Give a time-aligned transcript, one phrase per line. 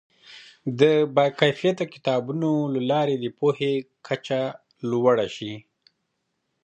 [0.79, 0.81] د
[1.15, 3.73] باکیفیته کتابونو له لارې د پوهې
[4.07, 4.41] کچه
[4.89, 5.53] لوړه شي.